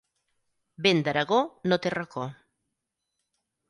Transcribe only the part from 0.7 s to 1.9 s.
Vent d'Aragó no